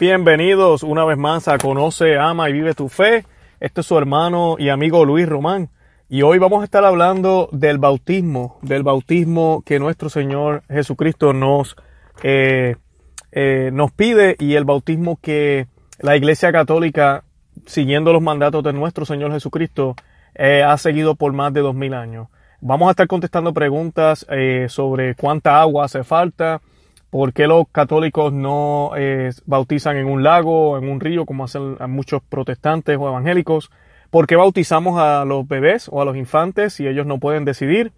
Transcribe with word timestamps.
Bienvenidos 0.00 0.82
una 0.82 1.04
vez 1.04 1.18
más 1.18 1.46
a 1.46 1.58
Conoce, 1.58 2.16
Ama 2.16 2.48
y 2.48 2.54
Vive 2.54 2.72
tu 2.72 2.88
Fe. 2.88 3.26
Este 3.60 3.82
es 3.82 3.86
su 3.86 3.98
hermano 3.98 4.56
y 4.58 4.70
amigo 4.70 5.04
Luis 5.04 5.28
Román. 5.28 5.68
Y 6.08 6.22
hoy 6.22 6.38
vamos 6.38 6.62
a 6.62 6.64
estar 6.64 6.86
hablando 6.86 7.50
del 7.52 7.76
bautismo, 7.76 8.58
del 8.62 8.82
bautismo 8.82 9.62
que 9.66 9.78
nuestro 9.78 10.08
Señor 10.08 10.62
Jesucristo 10.70 11.34
nos, 11.34 11.76
eh, 12.22 12.76
eh, 13.32 13.68
nos 13.74 13.92
pide 13.92 14.36
y 14.38 14.54
el 14.54 14.64
bautismo 14.64 15.18
que 15.20 15.66
la 15.98 16.16
Iglesia 16.16 16.50
Católica, 16.50 17.24
siguiendo 17.66 18.14
los 18.14 18.22
mandatos 18.22 18.64
de 18.64 18.72
nuestro 18.72 19.04
Señor 19.04 19.32
Jesucristo, 19.32 19.96
eh, 20.34 20.62
ha 20.62 20.78
seguido 20.78 21.14
por 21.14 21.34
más 21.34 21.52
de 21.52 21.60
dos 21.60 21.74
mil 21.74 21.92
años. 21.92 22.28
Vamos 22.62 22.88
a 22.88 22.92
estar 22.92 23.06
contestando 23.06 23.52
preguntas 23.52 24.26
sobre 24.68 25.14
cuánta 25.14 25.60
agua 25.60 25.84
hace 25.84 26.04
falta, 26.04 26.62
¿Por 27.10 27.32
qué 27.32 27.48
los 27.48 27.66
católicos 27.72 28.32
no 28.32 28.92
eh, 28.96 29.30
bautizan 29.44 29.96
en 29.96 30.06
un 30.06 30.22
lago 30.22 30.70
o 30.70 30.78
en 30.78 30.88
un 30.88 31.00
río 31.00 31.26
como 31.26 31.44
hacen 31.44 31.76
muchos 31.88 32.22
protestantes 32.22 32.96
o 32.98 33.08
evangélicos? 33.08 33.70
¿Por 34.10 34.28
qué 34.28 34.36
bautizamos 34.36 35.00
a 35.00 35.24
los 35.24 35.46
bebés 35.46 35.88
o 35.90 36.00
a 36.00 36.04
los 36.04 36.16
infantes 36.16 36.72
si 36.72 36.86
ellos 36.86 37.06
no 37.06 37.18
pueden 37.18 37.44
decidir? 37.44 37.92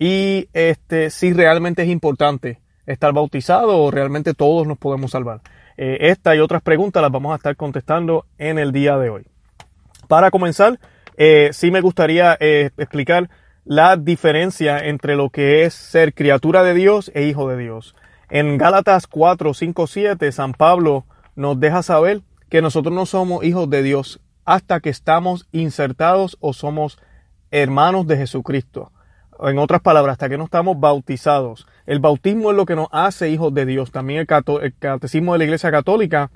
Y 0.00 0.48
este, 0.52 1.10
si 1.10 1.32
realmente 1.32 1.82
es 1.82 1.88
importante 1.88 2.58
estar 2.86 3.12
bautizado 3.12 3.78
o 3.78 3.90
realmente 3.92 4.34
todos 4.34 4.66
nos 4.66 4.78
podemos 4.78 5.12
salvar. 5.12 5.42
Eh, 5.76 5.98
esta 6.00 6.34
y 6.34 6.40
otras 6.40 6.62
preguntas 6.62 7.02
las 7.02 7.12
vamos 7.12 7.32
a 7.32 7.36
estar 7.36 7.54
contestando 7.54 8.26
en 8.36 8.58
el 8.58 8.72
día 8.72 8.98
de 8.98 9.10
hoy. 9.10 9.26
Para 10.08 10.32
comenzar, 10.32 10.80
eh, 11.16 11.50
sí 11.52 11.70
me 11.70 11.80
gustaría 11.80 12.36
explicar 12.40 13.30
la 13.64 13.96
diferencia 13.96 14.78
entre 14.78 15.14
lo 15.14 15.30
que 15.30 15.64
es 15.64 15.74
ser 15.74 16.14
criatura 16.14 16.64
de 16.64 16.74
Dios 16.74 17.12
e 17.14 17.22
hijo 17.22 17.48
de 17.48 17.56
Dios. 17.56 17.94
En 18.30 18.58
Gálatas 18.58 19.08
4, 19.08 19.54
5, 19.54 19.86
7, 19.88 20.30
San 20.30 20.52
Pablo 20.52 21.04
nos 21.34 21.58
deja 21.58 21.82
saber 21.82 22.20
que 22.48 22.62
nosotros 22.62 22.94
no 22.94 23.04
somos 23.04 23.42
hijos 23.42 23.68
de 23.68 23.82
Dios 23.82 24.20
hasta 24.44 24.78
que 24.78 24.88
estamos 24.88 25.48
insertados 25.50 26.36
o 26.38 26.52
somos 26.52 27.00
hermanos 27.50 28.06
de 28.06 28.16
Jesucristo. 28.16 28.92
En 29.40 29.58
otras 29.58 29.80
palabras, 29.80 30.12
hasta 30.12 30.28
que 30.28 30.38
no 30.38 30.44
estamos 30.44 30.78
bautizados. 30.78 31.66
El 31.86 31.98
bautismo 31.98 32.52
es 32.52 32.56
lo 32.56 32.66
que 32.66 32.76
nos 32.76 32.86
hace 32.92 33.30
hijos 33.30 33.52
de 33.52 33.66
Dios. 33.66 33.90
También 33.90 34.20
el, 34.20 34.26
catecismo 34.78 35.32
de 35.32 35.38
la 35.38 35.44
Iglesia 35.44 35.72
Católica, 35.72 36.30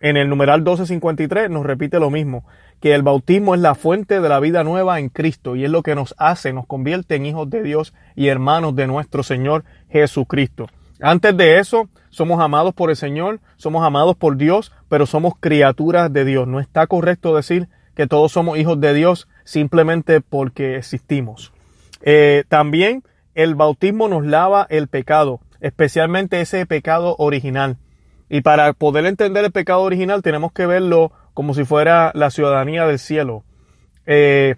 en 0.00 0.18
el 0.18 0.28
numeral 0.28 0.60
1253, 0.60 1.48
nos 1.48 1.64
repite 1.64 2.00
lo 2.00 2.10
mismo, 2.10 2.44
que 2.80 2.94
el 2.94 3.02
bautismo 3.02 3.54
es 3.54 3.62
la 3.62 3.74
fuente 3.74 4.20
de 4.20 4.28
la 4.28 4.40
vida 4.40 4.62
nueva 4.62 4.98
en 4.98 5.08
Cristo 5.08 5.56
y 5.56 5.64
es 5.64 5.70
lo 5.70 5.82
que 5.82 5.94
nos 5.94 6.14
hace, 6.18 6.52
nos 6.52 6.66
convierte 6.66 7.14
en 7.14 7.24
hijos 7.24 7.48
de 7.48 7.62
Dios 7.62 7.94
y 8.14 8.28
hermanos 8.28 8.76
de 8.76 8.86
nuestro 8.86 9.22
Señor 9.22 9.64
Jesucristo. 9.88 10.66
Antes 11.00 11.36
de 11.36 11.58
eso, 11.58 11.88
somos 12.10 12.40
amados 12.40 12.74
por 12.74 12.90
el 12.90 12.96
Señor, 12.96 13.40
somos 13.56 13.84
amados 13.84 14.16
por 14.16 14.36
Dios, 14.36 14.72
pero 14.88 15.06
somos 15.06 15.34
criaturas 15.38 16.12
de 16.12 16.24
Dios. 16.24 16.46
No 16.46 16.60
está 16.60 16.86
correcto 16.86 17.34
decir 17.34 17.68
que 17.94 18.06
todos 18.06 18.32
somos 18.32 18.58
hijos 18.58 18.80
de 18.80 18.92
Dios 18.92 19.28
simplemente 19.44 20.20
porque 20.20 20.76
existimos. 20.76 21.52
Eh, 22.02 22.44
también 22.48 23.02
el 23.34 23.54
bautismo 23.54 24.08
nos 24.08 24.26
lava 24.26 24.66
el 24.68 24.88
pecado, 24.88 25.40
especialmente 25.60 26.40
ese 26.40 26.66
pecado 26.66 27.14
original. 27.18 27.78
Y 28.28 28.42
para 28.42 28.72
poder 28.72 29.06
entender 29.06 29.44
el 29.44 29.52
pecado 29.52 29.82
original 29.82 30.22
tenemos 30.22 30.52
que 30.52 30.66
verlo 30.66 31.12
como 31.34 31.54
si 31.54 31.64
fuera 31.64 32.12
la 32.14 32.30
ciudadanía 32.30 32.86
del 32.86 32.98
cielo. 32.98 33.44
Eh, 34.06 34.56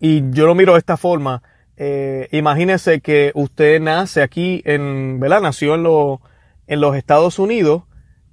y 0.00 0.30
yo 0.30 0.46
lo 0.46 0.54
miro 0.54 0.72
de 0.74 0.78
esta 0.78 0.96
forma 0.96 1.42
eh, 1.76 2.28
imagínese 2.32 3.00
que 3.00 3.32
usted 3.34 3.80
nace 3.80 4.22
aquí 4.22 4.62
en, 4.64 5.18
¿verdad? 5.20 5.40
Nació 5.40 5.74
en, 5.74 6.20
en 6.66 6.80
los 6.80 6.96
Estados 6.96 7.38
Unidos, 7.38 7.84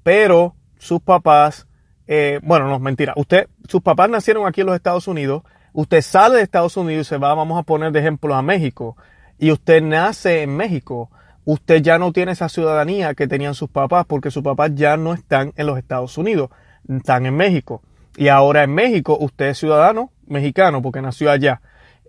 pero 0.03 0.55
sus 0.77 1.01
papás, 1.01 1.67
eh, 2.07 2.39
bueno, 2.43 2.67
no, 2.67 2.79
mentira, 2.79 3.13
usted, 3.15 3.47
sus 3.67 3.81
papás 3.81 4.09
nacieron 4.09 4.47
aquí 4.47 4.61
en 4.61 4.67
los 4.67 4.75
Estados 4.75 5.07
Unidos, 5.07 5.43
usted 5.73 6.01
sale 6.01 6.37
de 6.37 6.43
Estados 6.43 6.77
Unidos 6.77 7.07
y 7.07 7.09
se 7.09 7.17
va, 7.17 7.33
vamos 7.33 7.59
a 7.59 7.63
poner 7.63 7.91
de 7.91 7.99
ejemplo 7.99 8.35
a 8.35 8.41
México, 8.41 8.97
y 9.37 9.51
usted 9.51 9.81
nace 9.81 10.43
en 10.43 10.55
México, 10.55 11.09
usted 11.45 11.81
ya 11.81 11.97
no 11.97 12.11
tiene 12.11 12.33
esa 12.33 12.49
ciudadanía 12.49 13.13
que 13.15 13.27
tenían 13.27 13.55
sus 13.55 13.69
papás 13.69 14.05
porque 14.07 14.31
sus 14.31 14.43
papás 14.43 14.71
ya 14.75 14.97
no 14.97 15.13
están 15.13 15.53
en 15.55 15.65
los 15.65 15.77
Estados 15.77 16.17
Unidos, 16.17 16.49
están 16.87 17.25
en 17.25 17.35
México. 17.35 17.81
Y 18.17 18.27
ahora 18.27 18.63
en 18.63 18.73
México 18.73 19.17
usted 19.19 19.47
es 19.47 19.57
ciudadano 19.57 20.11
mexicano 20.27 20.81
porque 20.81 21.01
nació 21.01 21.31
allá. 21.31 21.61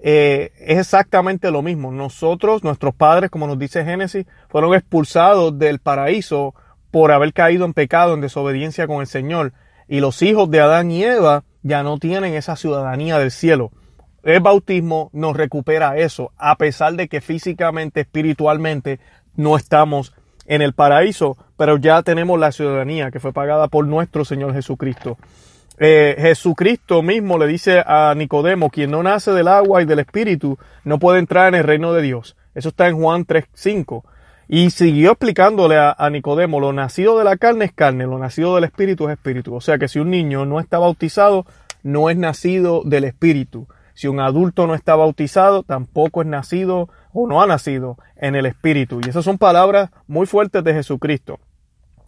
Eh, 0.05 0.51
es 0.59 0.79
exactamente 0.79 1.53
lo 1.53 1.63
mismo. 1.63 1.93
Nosotros, 1.93 2.65
nuestros 2.65 2.93
padres, 2.93 3.31
como 3.31 3.47
nos 3.47 3.59
dice 3.59 3.85
Génesis, 3.85 4.27
fueron 4.49 4.75
expulsados 4.75 5.57
del 5.59 5.79
paraíso 5.79 6.55
por 6.91 7.13
haber 7.13 7.33
caído 7.33 7.65
en 7.65 7.73
pecado, 7.73 8.15
en 8.15 8.21
desobediencia 8.21 8.89
con 8.89 9.01
el 9.01 9.07
Señor. 9.07 9.53
Y 9.87 10.01
los 10.01 10.21
hijos 10.23 10.51
de 10.51 10.61
Adán 10.61 10.91
y 10.91 11.05
Eva 11.05 11.45
ya 11.63 11.85
no 11.85 11.99
tienen 11.99 12.35
esa 12.35 12.57
ciudadanía 12.57 13.19
del 13.19 13.31
cielo. 13.31 13.71
El 14.25 14.41
bautismo 14.41 15.09
nos 15.13 15.37
recupera 15.37 15.97
eso, 15.97 16.33
a 16.37 16.57
pesar 16.57 16.95
de 16.95 17.09
que 17.09 17.21
físicamente, 17.21 18.01
espiritualmente, 18.01 18.99
no 19.37 19.57
estamos 19.57 20.15
en 20.47 20.63
el 20.63 20.75
paraíso, 20.75 21.37
pero 21.57 21.77
ya 21.77 22.03
tenemos 22.03 22.39
la 22.39 22.53
ciudadanía 22.53 23.11
que 23.11 23.21
fue 23.21 23.33
pagada 23.33 23.69
por 23.69 23.87
nuestro 23.87 24.25
Señor 24.25 24.53
Jesucristo. 24.53 25.17
Eh, 25.79 26.15
Jesucristo 26.19 27.03
mismo 27.03 27.39
le 27.39 27.47
dice 27.47 27.83
a 27.85 28.15
Nicodemo, 28.17 28.71
quien 28.71 28.91
no 28.91 29.03
nace 29.03 29.33
del 29.33 29.49
agua 29.49 29.83
y 29.83 29.85
del 29.85 30.01
espíritu, 30.01 30.59
no 30.85 30.99
puede 30.99 31.19
entrar 31.19 31.49
en 31.49 31.61
el 31.61 31.65
reino 31.65 31.93
de 31.93 32.03
Dios. 32.03 32.37
Eso 32.55 32.69
está 32.69 32.89
en 32.89 32.99
Juan 32.99 33.27
3.5. 33.27 34.03
Y 34.49 34.71
siguió 34.71 35.13
explicándole 35.13 35.79
a, 35.79 36.11
Nicodemo, 36.11 36.61
lo 36.61 36.73
nacido 36.73 37.19
de 37.19 37.25
la 37.25 37.37
carne 37.37 37.65
es 37.65 37.73
carne, 37.73 38.07
lo 38.07 38.19
nacido 38.19 38.55
del 38.55 38.65
espíritu 38.65 39.09
es 39.09 39.15
espíritu. 39.15 39.55
O 39.55 39.61
sea 39.61 39.79
que 39.79 39.89
si 39.89 39.99
un 39.99 40.11
niño 40.11 40.45
no 40.45 40.61
está 40.61 40.79
bautizado, 40.79 41.47
no 41.83 42.11
es 42.11 42.19
nacido 42.19 42.83
del 42.85 43.05
espíritu. 43.05 43.67
Si 43.95 44.09
un 44.09 44.21
adulto 44.21 44.67
no 44.67 44.75
está 44.75 44.95
bautizado, 44.95 45.63
tampoco 45.63 46.23
es 46.23 46.29
nacido 46.29 46.91
o 47.15 47.27
no 47.27 47.43
ha 47.43 47.47
nacido 47.47 47.97
en 48.17 48.35
el 48.35 48.47
espíritu. 48.47 49.01
Y 49.03 49.09
esas 49.09 49.25
son 49.25 49.39
palabras 49.39 49.91
muy 50.07 50.27
fuertes 50.27 50.63
de 50.65 50.75
Jesucristo. 50.75 51.41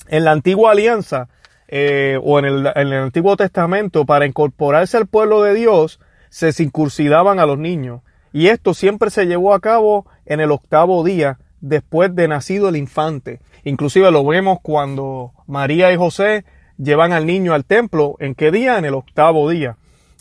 En 0.09 0.25
la 0.25 0.33
antigua 0.33 0.73
alianza, 0.73 1.29
eh, 1.69 2.19
o 2.23 2.39
en 2.39 2.45
el, 2.45 2.93
Antiguo 2.93 3.37
Testamento, 3.37 4.05
para 4.05 4.27
incorporarse 4.27 4.97
al 4.97 5.07
pueblo 5.07 5.43
de 5.43 5.55
Dios, 5.55 6.01
se 6.29 6.53
circuncidaban 6.53 7.39
a 7.39 7.47
los 7.47 7.59
niños. 7.59 8.03
Y 8.33 8.49
esto 8.49 8.75
siempre 8.75 9.11
se 9.11 9.27
llevó 9.27 9.55
a 9.55 9.61
cabo 9.61 10.07
en 10.27 10.41
el 10.41 10.51
octavo 10.51 11.05
día 11.05 11.39
después 11.61 12.15
de 12.15 12.29
nacido 12.29 12.69
el 12.69 12.77
infante. 12.77 13.41
Inclusive 13.65 14.11
lo 14.11 14.25
vemos 14.25 14.59
cuando 14.61 15.33
María 15.47 15.93
y 15.93 15.97
José 15.97 16.45
llevan 16.77 17.13
al 17.13 17.27
niño 17.27 17.55
al 17.55 17.65
templo. 17.65 18.17
¿En 18.19 18.35
qué 18.35 18.51
día? 18.51 18.79
En 18.79 18.85
el 18.85 18.95
octavo 18.95 19.49
día. 19.49 19.77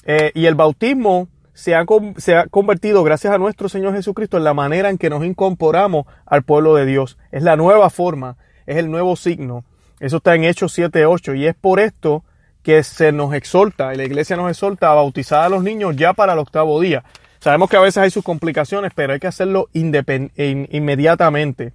Eh, 0.05 0.31
y 0.35 0.45
el 0.45 0.55
bautismo 0.55 1.27
se 1.53 1.75
ha, 1.75 1.85
se 2.17 2.35
ha, 2.35 2.47
convertido, 2.47 3.03
gracias 3.03 3.33
a 3.33 3.37
nuestro 3.37 3.69
Señor 3.69 3.93
Jesucristo, 3.93 4.37
en 4.37 4.43
la 4.43 4.53
manera 4.53 4.89
en 4.89 4.97
que 4.97 5.09
nos 5.09 5.23
incorporamos 5.25 6.05
al 6.25 6.43
pueblo 6.43 6.75
de 6.75 6.85
Dios. 6.85 7.17
Es 7.31 7.43
la 7.43 7.55
nueva 7.55 7.89
forma, 7.89 8.37
es 8.65 8.77
el 8.77 8.89
nuevo 8.89 9.15
signo. 9.15 9.65
Eso 9.99 10.17
está 10.17 10.35
en 10.35 10.43
Hechos 10.43 10.77
7.8 10.77 11.37
y 11.37 11.47
es 11.47 11.55
por 11.55 11.79
esto 11.79 12.23
que 12.63 12.81
se 12.83 13.11
nos 13.11 13.33
exhorta, 13.33 13.93
y 13.93 13.97
la 13.97 14.05
iglesia 14.05 14.37
nos 14.37 14.49
exhorta 14.49 14.89
a 14.89 14.95
bautizar 14.95 15.43
a 15.43 15.49
los 15.49 15.63
niños 15.63 15.97
ya 15.97 16.13
para 16.13 16.33
el 16.33 16.39
octavo 16.39 16.79
día. 16.79 17.03
Sabemos 17.39 17.69
que 17.69 17.75
a 17.75 17.81
veces 17.81 17.97
hay 17.97 18.09
sus 18.09 18.23
complicaciones, 18.23 18.93
pero 18.95 19.11
hay 19.11 19.19
que 19.19 19.27
hacerlo 19.27 19.67
inmediatamente. 19.73 21.73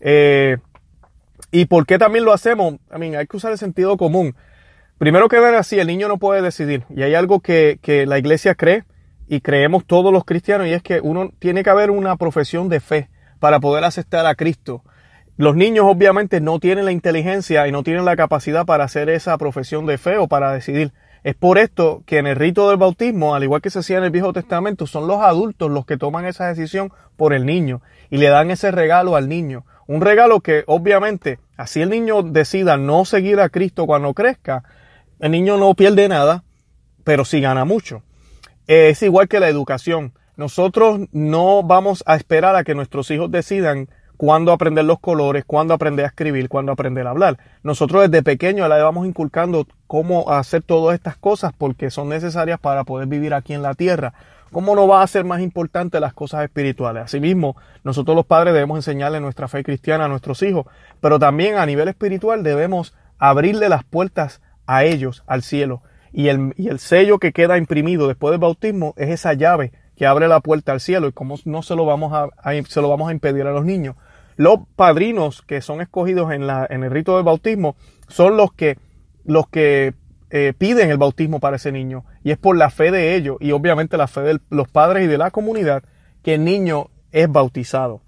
Eh, 0.00 0.58
¿Y 1.50 1.64
por 1.64 1.86
qué 1.86 1.98
también 1.98 2.24
lo 2.24 2.32
hacemos? 2.32 2.74
I 2.94 2.98
mean, 2.98 3.16
hay 3.16 3.26
que 3.26 3.36
usar 3.36 3.50
el 3.50 3.58
sentido 3.58 3.96
común. 3.96 4.36
Primero 4.98 5.28
que 5.28 5.40
ver 5.40 5.56
así, 5.56 5.80
el 5.80 5.88
niño 5.88 6.06
no 6.06 6.18
puede 6.18 6.40
decidir. 6.40 6.84
Y 6.94 7.02
hay 7.02 7.16
algo 7.16 7.40
que, 7.40 7.80
que 7.82 8.06
la 8.06 8.18
iglesia 8.18 8.54
cree 8.54 8.84
y 9.26 9.40
creemos 9.40 9.86
todos 9.86 10.12
los 10.12 10.24
cristianos 10.24 10.68
y 10.68 10.72
es 10.72 10.82
que 10.82 11.00
uno 11.00 11.32
tiene 11.40 11.64
que 11.64 11.70
haber 11.70 11.90
una 11.90 12.16
profesión 12.16 12.68
de 12.68 12.78
fe 12.78 13.08
para 13.40 13.58
poder 13.58 13.82
aceptar 13.84 14.24
a 14.26 14.36
Cristo. 14.36 14.84
Los 15.38 15.54
niños 15.54 15.86
obviamente 15.88 16.40
no 16.40 16.58
tienen 16.58 16.84
la 16.84 16.90
inteligencia 16.90 17.68
y 17.68 17.70
no 17.70 17.84
tienen 17.84 18.04
la 18.04 18.16
capacidad 18.16 18.66
para 18.66 18.82
hacer 18.82 19.08
esa 19.08 19.38
profesión 19.38 19.86
de 19.86 19.96
fe 19.96 20.18
o 20.18 20.26
para 20.26 20.52
decidir. 20.52 20.92
Es 21.22 21.36
por 21.36 21.58
esto 21.58 22.02
que 22.06 22.18
en 22.18 22.26
el 22.26 22.34
rito 22.34 22.68
del 22.68 22.76
bautismo, 22.76 23.36
al 23.36 23.44
igual 23.44 23.62
que 23.62 23.70
se 23.70 23.78
hacía 23.78 23.98
en 23.98 24.02
el 24.02 24.10
Viejo 24.10 24.32
Testamento, 24.32 24.88
son 24.88 25.06
los 25.06 25.20
adultos 25.20 25.70
los 25.70 25.86
que 25.86 25.96
toman 25.96 26.26
esa 26.26 26.48
decisión 26.48 26.92
por 27.16 27.32
el 27.32 27.46
niño 27.46 27.82
y 28.10 28.16
le 28.16 28.26
dan 28.26 28.50
ese 28.50 28.72
regalo 28.72 29.14
al 29.14 29.28
niño. 29.28 29.64
Un 29.86 30.00
regalo 30.00 30.40
que 30.40 30.64
obviamente, 30.66 31.38
así 31.56 31.82
el 31.82 31.90
niño 31.90 32.24
decida 32.24 32.76
no 32.76 33.04
seguir 33.04 33.38
a 33.38 33.48
Cristo 33.48 33.86
cuando 33.86 34.14
crezca, 34.14 34.64
el 35.20 35.30
niño 35.30 35.56
no 35.56 35.72
pierde 35.74 36.08
nada, 36.08 36.42
pero 37.04 37.24
sí 37.24 37.40
gana 37.40 37.64
mucho. 37.64 38.02
Es 38.66 39.04
igual 39.04 39.28
que 39.28 39.38
la 39.38 39.48
educación. 39.48 40.14
Nosotros 40.36 41.02
no 41.12 41.62
vamos 41.62 42.02
a 42.06 42.16
esperar 42.16 42.56
a 42.56 42.64
que 42.64 42.74
nuestros 42.74 43.08
hijos 43.12 43.30
decidan 43.30 43.88
cuándo 44.18 44.52
aprender 44.52 44.84
los 44.84 44.98
colores, 44.98 45.44
cuándo 45.46 45.72
aprender 45.72 46.04
a 46.04 46.08
escribir, 46.08 46.48
cuándo 46.48 46.72
aprender 46.72 47.06
a 47.06 47.10
hablar. 47.10 47.38
Nosotros 47.62 48.10
desde 48.10 48.24
pequeños 48.24 48.68
le 48.68 48.82
vamos 48.82 49.06
inculcando 49.06 49.66
cómo 49.86 50.30
hacer 50.30 50.60
todas 50.62 50.96
estas 50.96 51.16
cosas 51.16 51.52
porque 51.56 51.88
son 51.90 52.10
necesarias 52.10 52.58
para 52.58 52.84
poder 52.84 53.06
vivir 53.06 53.32
aquí 53.32 53.54
en 53.54 53.62
la 53.62 53.74
tierra. 53.74 54.12
¿Cómo 54.50 54.74
no 54.74 54.88
va 54.88 55.02
a 55.02 55.06
ser 55.06 55.24
más 55.24 55.40
importante 55.40 56.00
las 56.00 56.14
cosas 56.14 56.42
espirituales? 56.42 57.04
Asimismo, 57.04 57.56
nosotros 57.84 58.16
los 58.16 58.26
padres 58.26 58.54
debemos 58.54 58.78
enseñarle 58.78 59.20
nuestra 59.20 59.46
fe 59.46 59.62
cristiana 59.62 60.06
a 60.06 60.08
nuestros 60.08 60.42
hijos, 60.42 60.66
pero 61.00 61.20
también 61.20 61.56
a 61.56 61.64
nivel 61.64 61.86
espiritual 61.86 62.42
debemos 62.42 62.94
abrirle 63.18 63.68
las 63.68 63.84
puertas 63.84 64.42
a 64.66 64.82
ellos 64.84 65.22
al 65.28 65.42
cielo. 65.42 65.82
Y 66.12 66.26
el, 66.28 66.78
sello 66.80 67.20
que 67.20 67.32
queda 67.32 67.56
imprimido 67.56 68.08
después 68.08 68.32
del 68.32 68.40
bautismo 68.40 68.94
es 68.96 69.10
esa 69.10 69.34
llave 69.34 69.70
que 69.94 70.06
abre 70.06 70.26
la 70.26 70.40
puerta 70.40 70.72
al 70.72 70.80
cielo 70.80 71.06
y 71.06 71.12
como 71.12 71.36
no 71.44 71.62
se 71.62 71.76
lo 71.76 71.84
vamos 71.84 72.12
a 72.42 73.12
impedir 73.12 73.46
a 73.46 73.52
los 73.52 73.64
niños. 73.64 73.94
Los 74.38 74.60
padrinos 74.76 75.42
que 75.42 75.60
son 75.60 75.80
escogidos 75.80 76.32
en, 76.32 76.46
la, 76.46 76.64
en 76.70 76.84
el 76.84 76.92
rito 76.92 77.16
del 77.16 77.24
bautismo 77.24 77.74
son 78.06 78.36
los 78.36 78.52
que, 78.52 78.78
los 79.24 79.48
que 79.48 79.94
eh, 80.30 80.52
piden 80.56 80.90
el 80.90 80.96
bautismo 80.96 81.40
para 81.40 81.56
ese 81.56 81.72
niño 81.72 82.04
y 82.22 82.30
es 82.30 82.38
por 82.38 82.56
la 82.56 82.70
fe 82.70 82.92
de 82.92 83.16
ellos 83.16 83.36
y 83.40 83.50
obviamente 83.50 83.96
la 83.96 84.06
fe 84.06 84.20
de 84.20 84.38
los 84.48 84.68
padres 84.68 85.04
y 85.04 85.06
de 85.08 85.18
la 85.18 85.32
comunidad 85.32 85.82
que 86.22 86.34
el 86.34 86.44
niño 86.44 86.86
es 87.10 87.28
bautizado. 87.28 88.00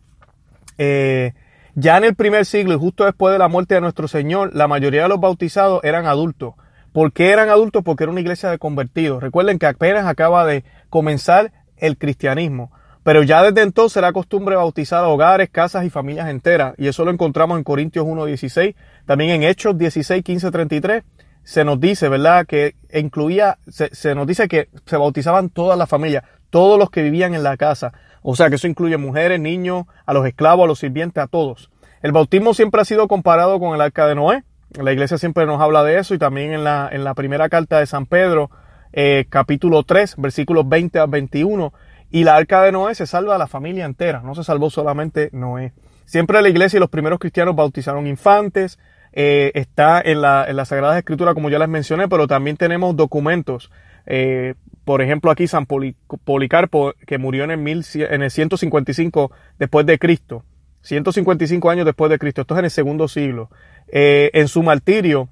Eh, 0.78 1.32
ya 1.74 1.96
en 1.96 2.04
el 2.04 2.14
primer 2.14 2.46
siglo 2.46 2.74
y 2.74 2.78
justo 2.78 3.04
después 3.04 3.32
de 3.32 3.38
la 3.40 3.48
muerte 3.48 3.74
de 3.74 3.80
nuestro 3.80 4.06
Señor, 4.06 4.54
la 4.54 4.68
mayoría 4.68 5.02
de 5.02 5.08
los 5.08 5.18
bautizados 5.18 5.82
eran 5.82 6.06
adultos. 6.06 6.54
¿Por 6.92 7.12
qué 7.12 7.30
eran 7.32 7.48
adultos? 7.48 7.82
Porque 7.84 8.04
era 8.04 8.12
una 8.12 8.20
iglesia 8.20 8.50
de 8.50 8.58
convertidos. 8.58 9.20
Recuerden 9.20 9.58
que 9.58 9.66
apenas 9.66 10.06
acaba 10.06 10.46
de 10.46 10.62
comenzar 10.90 11.52
el 11.76 11.98
cristianismo. 11.98 12.70
Pero 13.02 13.22
ya 13.22 13.42
desde 13.42 13.62
entonces 13.62 13.96
era 13.96 14.12
costumbre 14.12 14.56
bautizar 14.56 15.04
hogares, 15.04 15.48
casas 15.50 15.84
y 15.84 15.90
familias 15.90 16.28
enteras. 16.28 16.74
Y 16.76 16.86
eso 16.88 17.04
lo 17.04 17.10
encontramos 17.10 17.56
en 17.56 17.64
Corintios 17.64 18.04
1.16, 18.04 18.74
también 19.06 19.30
en 19.30 19.42
Hechos 19.42 19.78
16, 19.78 20.22
15, 20.22 20.50
33. 20.50 21.02
Se 21.42 21.64
nos 21.64 21.80
dice, 21.80 22.08
¿verdad? 22.10 22.46
Que 22.46 22.74
incluía, 22.92 23.58
se, 23.68 24.14
nos 24.14 24.26
dice 24.26 24.48
que 24.48 24.68
se 24.84 24.96
bautizaban 24.98 25.48
todas 25.48 25.78
las 25.78 25.88
familias, 25.88 26.24
todos 26.50 26.78
los 26.78 26.90
que 26.90 27.02
vivían 27.02 27.34
en 27.34 27.42
la 27.42 27.56
casa. 27.56 27.92
O 28.22 28.36
sea 28.36 28.50
que 28.50 28.56
eso 28.56 28.66
incluye 28.66 28.98
mujeres, 28.98 29.40
niños, 29.40 29.86
a 30.04 30.12
los 30.12 30.26
esclavos, 30.26 30.64
a 30.64 30.68
los 30.68 30.78
sirvientes, 30.78 31.22
a 31.22 31.26
todos. 31.26 31.70
El 32.02 32.12
bautismo 32.12 32.52
siempre 32.52 32.82
ha 32.82 32.84
sido 32.84 33.08
comparado 33.08 33.58
con 33.58 33.74
el 33.74 33.80
arca 33.80 34.06
de 34.06 34.14
Noé. 34.14 34.44
La 34.78 34.92
iglesia 34.92 35.16
siempre 35.16 35.46
nos 35.46 35.60
habla 35.60 35.82
de 35.84 35.98
eso 35.98 36.14
y 36.14 36.18
también 36.18 36.52
en 36.52 36.64
la, 36.64 36.88
en 36.92 37.02
la 37.02 37.14
primera 37.14 37.48
carta 37.48 37.78
de 37.78 37.86
San 37.86 38.04
Pedro, 38.04 38.50
eh, 38.92 39.24
capítulo 39.28 39.82
3, 39.82 40.16
versículos 40.18 40.68
20 40.68 40.98
a 40.98 41.06
21. 41.06 41.72
Y 42.10 42.24
la 42.24 42.36
arca 42.36 42.62
de 42.62 42.72
Noé 42.72 42.94
se 42.94 43.06
salva 43.06 43.36
a 43.36 43.38
la 43.38 43.46
familia 43.46 43.84
entera, 43.84 44.20
no 44.22 44.34
se 44.34 44.44
salvó 44.44 44.70
solamente 44.70 45.30
Noé. 45.32 45.72
Siempre 46.04 46.42
la 46.42 46.48
iglesia 46.48 46.78
y 46.78 46.80
los 46.80 46.90
primeros 46.90 47.20
cristianos 47.20 47.54
bautizaron 47.54 48.06
infantes. 48.06 48.78
Eh, 49.12 49.52
está 49.54 50.00
en 50.00 50.20
la, 50.20 50.44
en 50.48 50.56
la 50.56 50.64
Sagrada 50.64 50.98
Escritura, 50.98 51.34
como 51.34 51.50
ya 51.50 51.58
les 51.58 51.68
mencioné, 51.68 52.08
pero 52.08 52.26
también 52.26 52.56
tenemos 52.56 52.96
documentos. 52.96 53.70
Eh, 54.06 54.54
por 54.84 55.02
ejemplo, 55.02 55.30
aquí 55.30 55.46
San 55.46 55.66
Policarpo, 55.66 56.94
que 57.06 57.18
murió 57.18 57.44
en 57.44 57.52
el, 57.52 57.84
en 57.94 58.22
el 58.22 58.30
155 58.30 59.30
después 59.58 59.86
de 59.86 59.98
Cristo, 59.98 60.44
155 60.82 61.70
años 61.70 61.84
después 61.84 62.10
de 62.10 62.18
Cristo, 62.18 62.40
esto 62.40 62.54
es 62.54 62.58
en 62.58 62.64
el 62.64 62.70
segundo 62.70 63.06
siglo, 63.06 63.50
eh, 63.88 64.30
en 64.32 64.48
su 64.48 64.62
martirio, 64.62 65.28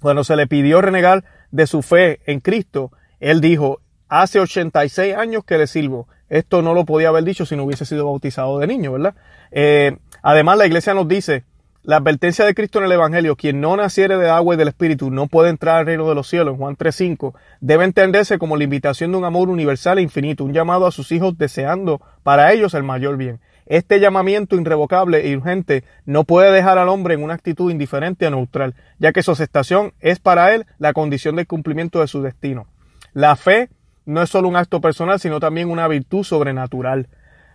cuando 0.00 0.24
se 0.24 0.34
le 0.34 0.46
pidió 0.46 0.80
renegar 0.80 1.24
de 1.50 1.66
su 1.66 1.82
fe 1.82 2.20
en 2.26 2.40
Cristo, 2.40 2.90
él 3.20 3.40
dijo, 3.40 3.80
hace 4.10 4.40
86 4.40 5.14
años 5.14 5.44
que 5.44 5.56
le 5.56 5.66
sirvo. 5.66 6.08
Esto 6.28 6.60
no 6.60 6.74
lo 6.74 6.84
podía 6.84 7.08
haber 7.08 7.24
dicho 7.24 7.46
si 7.46 7.56
no 7.56 7.64
hubiese 7.64 7.86
sido 7.86 8.04
bautizado 8.04 8.58
de 8.58 8.66
niño, 8.66 8.92
¿verdad? 8.92 9.14
Eh, 9.50 9.96
además, 10.22 10.58
la 10.58 10.66
iglesia 10.66 10.92
nos 10.92 11.08
dice, 11.08 11.44
la 11.82 11.96
advertencia 11.96 12.44
de 12.44 12.54
Cristo 12.54 12.78
en 12.78 12.84
el 12.84 12.92
Evangelio, 12.92 13.36
quien 13.36 13.60
no 13.60 13.76
naciere 13.76 14.18
de 14.18 14.28
agua 14.28 14.54
y 14.54 14.58
del 14.58 14.68
Espíritu 14.68 15.10
no 15.10 15.28
puede 15.28 15.48
entrar 15.48 15.78
al 15.78 15.86
reino 15.86 16.08
de 16.08 16.14
los 16.14 16.28
cielos, 16.28 16.54
en 16.54 16.58
Juan 16.58 16.76
3.5, 16.76 17.34
debe 17.60 17.84
entenderse 17.84 18.38
como 18.38 18.56
la 18.56 18.64
invitación 18.64 19.12
de 19.12 19.18
un 19.18 19.24
amor 19.24 19.48
universal 19.48 19.98
e 19.98 20.02
infinito, 20.02 20.44
un 20.44 20.52
llamado 20.52 20.86
a 20.86 20.92
sus 20.92 21.10
hijos 21.12 21.38
deseando 21.38 22.02
para 22.22 22.52
ellos 22.52 22.74
el 22.74 22.82
mayor 22.82 23.16
bien. 23.16 23.40
Este 23.66 24.00
llamamiento 24.00 24.56
irrevocable 24.56 25.30
e 25.30 25.36
urgente 25.36 25.84
no 26.04 26.24
puede 26.24 26.50
dejar 26.52 26.78
al 26.78 26.88
hombre 26.88 27.14
en 27.14 27.22
una 27.22 27.34
actitud 27.34 27.70
indiferente 27.70 28.26
o 28.26 28.30
neutral, 28.30 28.74
ya 28.98 29.12
que 29.12 29.22
su 29.22 29.30
aceptación 29.30 29.94
es 30.00 30.18
para 30.18 30.52
él 30.54 30.66
la 30.78 30.92
condición 30.92 31.36
del 31.36 31.46
cumplimiento 31.46 32.00
de 32.00 32.08
su 32.08 32.20
destino. 32.20 32.66
La 33.12 33.36
fe 33.36 33.70
no 34.10 34.22
es 34.22 34.30
solo 34.30 34.48
un 34.48 34.56
acto 34.56 34.80
personal, 34.80 35.20
sino 35.20 35.40
también 35.40 35.70
una 35.70 35.88
virtud 35.88 36.24
sobrenatural. 36.24 37.08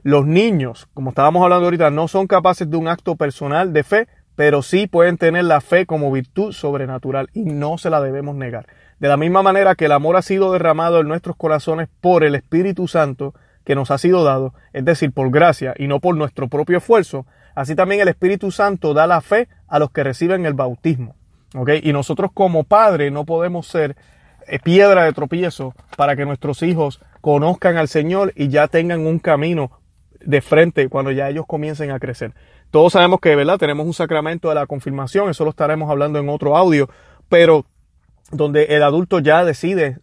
Los 0.04 0.26
niños, 0.26 0.88
como 0.94 1.10
estábamos 1.10 1.44
hablando 1.44 1.66
ahorita, 1.66 1.90
no 1.90 2.08
son 2.08 2.28
capaces 2.28 2.70
de 2.70 2.78
un 2.78 2.88
acto 2.88 3.16
personal 3.16 3.74
de 3.74 3.84
fe, 3.84 4.08
pero 4.36 4.62
sí 4.62 4.88
pueden 4.88 5.18
tener 5.18 5.46
la 5.46 5.62
fe 5.62 5.86
como 5.86 6.12
virtud 6.12 6.52
sobrenatural 6.52 7.30
y 7.34 7.46
no 7.46 7.78
se 7.78 7.90
la 7.90 8.02
debemos 8.02 8.36
negar. 8.36 8.68
De 9.00 9.08
la 9.08 9.18
misma 9.18 9.44
manera 9.44 9.76
que 9.76 9.86
el 9.86 9.92
amor 9.92 10.16
ha 10.16 10.22
sido 10.22 10.52
derramado 10.52 11.00
en 11.00 11.08
nuestros 11.08 11.36
corazones 11.36 11.90
por 12.02 12.24
el 12.24 12.36
Espíritu 12.36 12.88
Santo 12.88 13.34
que 13.66 13.76
nos 13.76 13.92
ha 13.92 13.98
sido 13.98 14.24
dado, 14.24 14.54
es 14.74 14.86
decir, 14.86 15.12
por 15.12 15.32
gracia 15.32 15.74
y 15.78 15.88
no 15.88 16.00
por 16.00 16.16
nuestro 16.16 16.48
propio 16.48 16.78
esfuerzo, 16.78 17.26
así 17.56 17.76
también 17.76 18.00
el 18.02 18.08
Espíritu 18.08 18.52
Santo 18.52 18.94
da 18.94 19.08
la 19.08 19.22
fe 19.22 19.50
a 19.68 19.80
los 19.80 19.92
que 19.92 20.04
reciben 20.04 20.46
el 20.46 20.54
bautismo. 20.54 21.16
Y 21.82 21.94
nosotros 21.94 22.32
como 22.34 22.66
padres 22.66 23.12
no 23.12 23.26
podemos 23.26 23.68
ser 23.68 23.96
piedra 24.64 25.04
de 25.04 25.14
tropiezo 25.14 25.74
para 25.98 26.16
que 26.16 26.26
nuestros 26.26 26.62
hijos 26.64 27.00
conozcan 27.22 27.78
al 27.78 27.88
Señor 27.88 28.34
y 28.36 28.50
ya 28.50 28.68
tengan 28.68 29.06
un 29.06 29.20
camino 29.20 29.72
de 30.20 30.42
frente 30.42 30.90
cuando 30.90 31.12
ya 31.12 31.30
ellos 31.30 31.46
comiencen 31.48 31.92
a 31.92 32.00
crecer. 32.00 32.34
Todos 32.72 32.94
sabemos 32.94 33.20
que, 33.20 33.36
¿verdad? 33.36 33.58
Tenemos 33.58 33.86
un 33.86 33.94
sacramento 33.94 34.50
de 34.50 34.56
la 34.56 34.68
confirmación, 34.68 35.30
eso 35.30 35.44
lo 35.44 35.52
estaremos 35.52 35.90
hablando 35.90 36.20
en 36.20 36.30
otro 36.30 36.58
audio, 36.58 36.90
pero 37.30 37.66
donde 38.32 38.66
el 38.66 38.84
adulto 38.84 39.20
ya 39.20 39.46
decide 39.46 40.00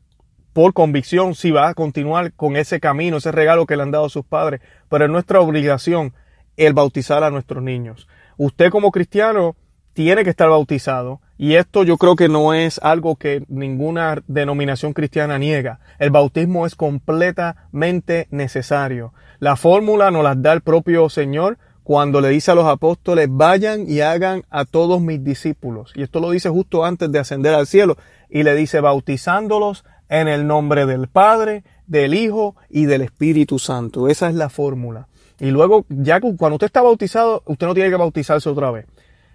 por 0.52 0.74
convicción 0.74 1.34
si 1.34 1.50
va 1.50 1.68
a 1.68 1.74
continuar 1.74 2.32
con 2.34 2.56
ese 2.56 2.78
camino, 2.78 3.16
ese 3.16 3.32
regalo 3.32 3.66
que 3.66 3.76
le 3.76 3.82
han 3.82 3.90
dado 3.90 4.08
sus 4.08 4.24
padres, 4.24 4.60
pero 4.88 5.06
es 5.06 5.10
nuestra 5.10 5.40
obligación 5.40 6.14
el 6.56 6.74
bautizar 6.74 7.24
a 7.24 7.30
nuestros 7.30 7.62
niños. 7.62 8.06
Usted 8.36 8.70
como 8.70 8.90
cristiano 8.90 9.56
tiene 9.94 10.24
que 10.24 10.30
estar 10.30 10.48
bautizado 10.48 11.20
y 11.38 11.54
esto 11.54 11.82
yo 11.82 11.96
creo 11.96 12.16
que 12.16 12.28
no 12.28 12.54
es 12.54 12.78
algo 12.82 13.16
que 13.16 13.44
ninguna 13.48 14.22
denominación 14.26 14.92
cristiana 14.92 15.38
niega. 15.38 15.80
El 15.98 16.10
bautismo 16.10 16.66
es 16.66 16.76
completamente 16.76 18.28
necesario. 18.30 19.12
La 19.38 19.56
fórmula 19.56 20.10
nos 20.10 20.22
la 20.22 20.34
da 20.34 20.52
el 20.52 20.60
propio 20.60 21.08
Señor 21.08 21.58
cuando 21.82 22.20
le 22.20 22.28
dice 22.28 22.52
a 22.52 22.54
los 22.54 22.66
apóstoles, 22.66 23.28
vayan 23.30 23.90
y 23.90 24.00
hagan 24.00 24.44
a 24.50 24.64
todos 24.64 25.00
mis 25.00 25.24
discípulos. 25.24 25.92
Y 25.96 26.02
esto 26.02 26.20
lo 26.20 26.30
dice 26.30 26.48
justo 26.48 26.84
antes 26.84 27.10
de 27.10 27.18
ascender 27.18 27.54
al 27.54 27.66
cielo. 27.66 27.96
Y 28.30 28.44
le 28.44 28.54
dice, 28.54 28.80
bautizándolos 28.80 29.84
en 30.08 30.28
el 30.28 30.46
nombre 30.46 30.86
del 30.86 31.08
Padre, 31.08 31.64
del 31.86 32.14
Hijo 32.14 32.54
y 32.70 32.84
del 32.84 33.02
Espíritu 33.02 33.58
Santo. 33.58 34.08
Esa 34.08 34.28
es 34.28 34.36
la 34.36 34.48
fórmula. 34.48 35.08
Y 35.40 35.50
luego, 35.50 35.86
ya 35.88 36.20
cuando 36.20 36.54
usted 36.54 36.66
está 36.66 36.82
bautizado, 36.82 37.42
usted 37.46 37.66
no 37.66 37.74
tiene 37.74 37.90
que 37.90 37.96
bautizarse 37.96 38.48
otra 38.48 38.70
vez. 38.70 38.86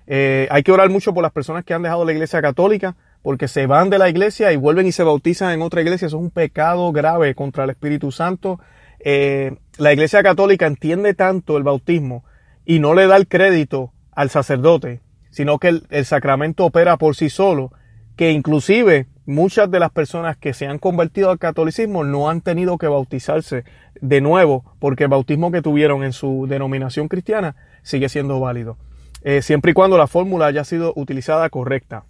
Eh, 0.07 0.47
hay 0.49 0.63
que 0.63 0.71
orar 0.71 0.89
mucho 0.89 1.13
por 1.13 1.21
las 1.21 1.33
personas 1.33 1.65
que 1.65 1.73
han 1.73 1.83
dejado 1.83 2.05
la 2.05 2.13
iglesia 2.13 2.41
católica, 2.41 2.95
porque 3.21 3.49
se 3.49 3.67
van 3.67 3.89
de 3.89 3.97
la 3.97 4.09
iglesia 4.09 4.53
y 4.53 4.55
vuelven 4.55 4.87
y 4.87 4.93
se 4.93 5.03
bautizan 5.03 5.51
en 5.51 5.61
otra 5.61 5.81
iglesia. 5.81 6.07
Eso 6.07 6.17
es 6.17 6.23
un 6.23 6.31
pecado 6.31 6.91
grave 6.93 7.35
contra 7.35 7.65
el 7.65 7.71
Espíritu 7.71 8.11
Santo. 8.11 8.59
Eh, 8.99 9.57
la 9.77 9.93
iglesia 9.93 10.23
católica 10.23 10.65
entiende 10.65 11.13
tanto 11.13 11.57
el 11.57 11.63
bautismo 11.63 12.23
y 12.65 12.79
no 12.79 12.93
le 12.93 13.05
da 13.07 13.17
el 13.17 13.27
crédito 13.27 13.91
al 14.11 14.29
sacerdote, 14.29 15.01
sino 15.29 15.59
que 15.59 15.81
el, 15.89 16.05
sacramento 16.05 16.65
opera 16.65 16.97
por 16.97 17.15
sí 17.15 17.29
solo, 17.29 17.71
que 18.15 18.31
inclusive 18.31 19.07
muchas 19.25 19.69
de 19.69 19.79
las 19.79 19.91
personas 19.91 20.37
que 20.37 20.53
se 20.53 20.65
han 20.65 20.79
convertido 20.79 21.29
al 21.29 21.37
catolicismo 21.37 22.03
no 22.03 22.29
han 22.29 22.41
tenido 22.41 22.77
que 22.77 22.87
bautizarse 22.87 23.63
de 24.01 24.21
nuevo, 24.21 24.63
porque 24.79 25.03
el 25.03 25.09
bautismo 25.09 25.51
que 25.51 25.61
tuvieron 25.61 26.03
en 26.03 26.13
su 26.13 26.47
denominación 26.49 27.07
cristiana 27.07 27.55
sigue 27.83 28.09
siendo 28.09 28.39
válido. 28.39 28.77
Eh, 29.23 29.41
siempre 29.41 29.71
y 29.71 29.73
cuando 29.73 29.97
la 29.97 30.07
fórmula 30.07 30.45
haya 30.47 30.63
sido 30.63 30.93
utilizada 30.95 31.49
correcta. 31.49 32.03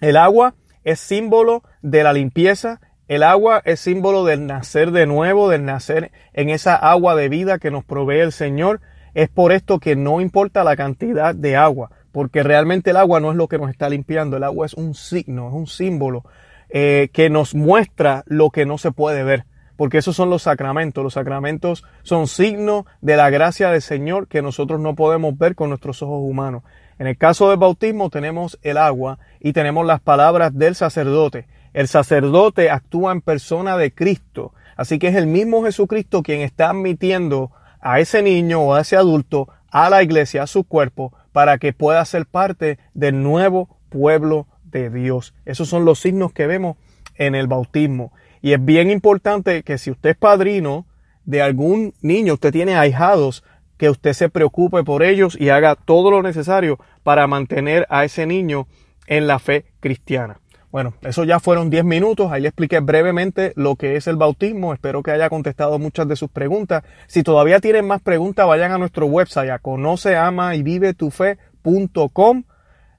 El 0.00 0.16
agua 0.16 0.54
es 0.84 1.00
símbolo 1.00 1.62
de 1.82 2.04
la 2.04 2.12
limpieza, 2.12 2.80
el 3.08 3.22
agua 3.22 3.62
es 3.64 3.80
símbolo 3.80 4.24
del 4.24 4.46
nacer 4.46 4.90
de 4.90 5.06
nuevo, 5.06 5.48
del 5.48 5.64
nacer 5.64 6.10
en 6.32 6.50
esa 6.50 6.74
agua 6.74 7.14
de 7.14 7.28
vida 7.28 7.58
que 7.58 7.70
nos 7.70 7.84
provee 7.84 8.20
el 8.20 8.32
Señor. 8.32 8.80
Es 9.14 9.28
por 9.28 9.52
esto 9.52 9.78
que 9.78 9.96
no 9.96 10.20
importa 10.20 10.64
la 10.64 10.76
cantidad 10.76 11.34
de 11.34 11.56
agua, 11.56 11.90
porque 12.12 12.42
realmente 12.42 12.90
el 12.90 12.96
agua 12.96 13.20
no 13.20 13.30
es 13.30 13.36
lo 13.36 13.48
que 13.48 13.58
nos 13.58 13.70
está 13.70 13.88
limpiando, 13.88 14.36
el 14.36 14.44
agua 14.44 14.66
es 14.66 14.74
un 14.74 14.94
signo, 14.94 15.48
es 15.48 15.54
un 15.54 15.66
símbolo 15.66 16.24
eh, 16.68 17.10
que 17.12 17.30
nos 17.30 17.54
muestra 17.54 18.24
lo 18.26 18.50
que 18.50 18.66
no 18.66 18.76
se 18.76 18.90
puede 18.92 19.22
ver 19.22 19.44
porque 19.76 19.98
esos 19.98 20.16
son 20.16 20.30
los 20.30 20.42
sacramentos. 20.42 21.04
Los 21.04 21.14
sacramentos 21.14 21.84
son 22.02 22.26
signos 22.26 22.84
de 23.00 23.16
la 23.16 23.30
gracia 23.30 23.70
del 23.70 23.82
Señor 23.82 24.28
que 24.28 24.42
nosotros 24.42 24.80
no 24.80 24.94
podemos 24.94 25.36
ver 25.36 25.54
con 25.54 25.68
nuestros 25.68 26.02
ojos 26.02 26.20
humanos. 26.22 26.62
En 26.98 27.06
el 27.06 27.18
caso 27.18 27.50
del 27.50 27.58
bautismo 27.58 28.10
tenemos 28.10 28.58
el 28.62 28.78
agua 28.78 29.18
y 29.40 29.52
tenemos 29.52 29.86
las 29.86 30.00
palabras 30.00 30.56
del 30.56 30.74
sacerdote. 30.74 31.46
El 31.74 31.88
sacerdote 31.88 32.70
actúa 32.70 33.12
en 33.12 33.20
persona 33.20 33.76
de 33.76 33.92
Cristo. 33.92 34.54
Así 34.76 34.98
que 34.98 35.08
es 35.08 35.14
el 35.14 35.26
mismo 35.26 35.62
Jesucristo 35.64 36.22
quien 36.22 36.40
está 36.40 36.70
admitiendo 36.70 37.50
a 37.80 38.00
ese 38.00 38.22
niño 38.22 38.62
o 38.62 38.74
a 38.74 38.80
ese 38.80 38.96
adulto 38.96 39.48
a 39.70 39.90
la 39.90 40.02
iglesia, 40.02 40.42
a 40.42 40.46
su 40.46 40.64
cuerpo, 40.64 41.12
para 41.32 41.58
que 41.58 41.74
pueda 41.74 42.02
ser 42.06 42.24
parte 42.24 42.78
del 42.94 43.22
nuevo 43.22 43.68
pueblo 43.90 44.46
de 44.64 44.88
Dios. 44.88 45.34
Esos 45.44 45.68
son 45.68 45.84
los 45.84 46.00
signos 46.00 46.32
que 46.32 46.46
vemos 46.46 46.78
en 47.16 47.34
el 47.34 47.46
bautismo. 47.46 48.12
Y 48.46 48.52
es 48.52 48.64
bien 48.64 48.92
importante 48.92 49.64
que 49.64 49.76
si 49.76 49.90
usted 49.90 50.10
es 50.10 50.16
padrino 50.16 50.86
de 51.24 51.42
algún 51.42 51.94
niño, 52.00 52.34
usted 52.34 52.52
tiene 52.52 52.76
ahijados, 52.76 53.42
que 53.76 53.90
usted 53.90 54.12
se 54.12 54.28
preocupe 54.28 54.84
por 54.84 55.02
ellos 55.02 55.36
y 55.36 55.48
haga 55.48 55.74
todo 55.74 56.12
lo 56.12 56.22
necesario 56.22 56.78
para 57.02 57.26
mantener 57.26 57.88
a 57.90 58.04
ese 58.04 58.24
niño 58.24 58.68
en 59.08 59.26
la 59.26 59.40
fe 59.40 59.64
cristiana. 59.80 60.38
Bueno, 60.70 60.94
eso 61.02 61.24
ya 61.24 61.40
fueron 61.40 61.70
10 61.70 61.84
minutos. 61.86 62.30
Ahí 62.30 62.40
le 62.40 62.46
expliqué 62.46 62.78
brevemente 62.78 63.52
lo 63.56 63.74
que 63.74 63.96
es 63.96 64.06
el 64.06 64.14
bautismo. 64.14 64.72
Espero 64.72 65.02
que 65.02 65.10
haya 65.10 65.28
contestado 65.28 65.80
muchas 65.80 66.06
de 66.06 66.14
sus 66.14 66.30
preguntas. 66.30 66.84
Si 67.08 67.24
todavía 67.24 67.58
tienen 67.58 67.88
más 67.88 68.00
preguntas, 68.00 68.46
vayan 68.46 68.70
a 68.70 68.78
nuestro 68.78 69.06
website 69.06 69.50
a 69.50 69.58
conoce, 69.58 70.14
ama 70.14 70.54
y 70.54 70.62
vive 70.62 70.94
tu 70.94 71.12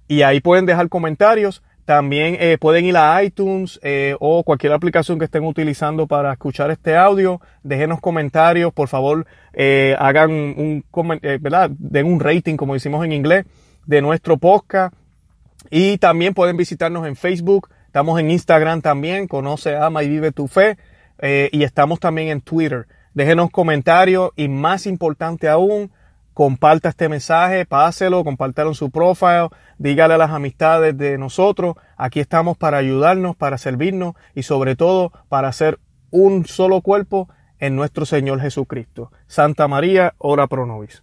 y 0.10 0.22
ahí 0.24 0.42
pueden 0.42 0.66
dejar 0.66 0.90
comentarios. 0.90 1.64
También 1.88 2.36
eh, 2.42 2.58
pueden 2.58 2.84
ir 2.84 2.98
a 2.98 3.24
iTunes 3.24 3.80
eh, 3.82 4.14
o 4.20 4.44
cualquier 4.44 4.74
aplicación 4.74 5.18
que 5.18 5.24
estén 5.24 5.46
utilizando 5.46 6.06
para 6.06 6.34
escuchar 6.34 6.70
este 6.70 6.98
audio. 6.98 7.40
Déjenos 7.64 8.02
comentarios, 8.02 8.74
por 8.74 8.90
favor, 8.90 9.26
eh, 9.54 9.96
hagan 9.98 10.32
un, 10.32 10.84
¿verdad? 11.40 11.72
Den 11.80 12.08
un 12.08 12.20
rating, 12.20 12.58
como 12.58 12.74
decimos 12.74 13.06
en 13.06 13.14
inglés, 13.14 13.46
de 13.86 14.02
nuestro 14.02 14.36
podcast. 14.36 14.94
Y 15.72 15.98
también 15.98 16.34
pueden 16.34 16.58
visitarnos 16.58 17.08
en 17.08 17.16
Facebook. 17.16 17.70
Estamos 17.86 18.20
en 18.20 18.32
Instagram 18.32 18.82
también. 18.82 19.26
Conoce, 19.30 19.78
ama 19.78 20.04
y 20.04 20.10
vive 20.10 20.34
tu 20.34 20.50
fe. 20.50 20.78
y 21.22 21.64
estamos 21.64 22.02
también 22.02 22.28
en 22.28 22.42
Twitter. 22.42 22.86
Déjenos 23.14 23.50
comentarios 23.50 24.32
y 24.36 24.50
más 24.50 24.88
importante 24.88 25.48
aún, 25.48 25.90
comparta 26.38 26.90
este 26.90 27.10
mensaje, 27.10 27.66
páselo, 27.66 28.24
compártelo 28.24 28.70
en 28.70 28.76
su 28.76 28.92
profile, 28.92 29.50
dígale 29.80 30.14
a 30.14 30.18
las 30.20 30.30
amistades 30.30 30.96
de 30.96 31.18
nosotros, 31.18 31.78
aquí 31.98 32.20
estamos 32.20 32.56
para 32.56 32.78
ayudarnos, 32.78 33.36
para 33.36 33.58
servirnos 33.58 34.14
y 34.36 34.44
sobre 34.44 34.76
todo 34.76 35.12
para 35.30 35.52
ser 35.52 35.80
un 36.12 36.46
solo 36.46 36.82
cuerpo 36.82 37.28
en 37.58 37.76
nuestro 37.76 38.06
Señor 38.06 38.40
Jesucristo. 38.40 39.12
Santa 39.26 39.68
María, 39.68 40.14
ora 40.20 40.46
pro 40.46 40.68
nobis. 40.68 41.02